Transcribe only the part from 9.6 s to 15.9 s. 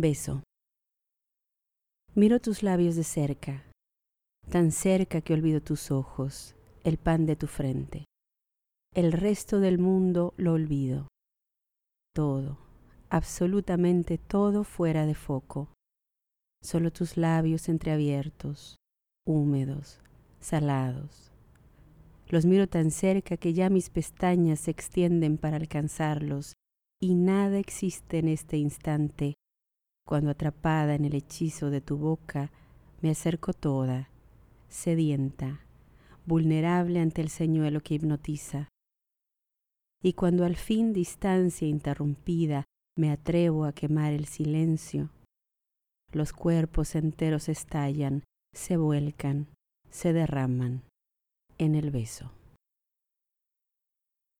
mundo lo olvido. Todo, absolutamente todo fuera de foco.